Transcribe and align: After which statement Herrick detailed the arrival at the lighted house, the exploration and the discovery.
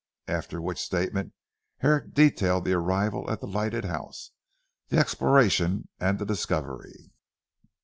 After 0.27 0.59
which 0.59 0.79
statement 0.79 1.33
Herrick 1.77 2.15
detailed 2.15 2.65
the 2.65 2.73
arrival 2.73 3.29
at 3.29 3.39
the 3.39 3.45
lighted 3.45 3.85
house, 3.85 4.31
the 4.87 4.97
exploration 4.97 5.89
and 5.99 6.17
the 6.17 6.25
discovery. 6.25 7.11